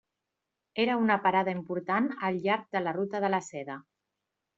[0.83, 3.77] Era una parada important al llarg de la ruta de la Seda.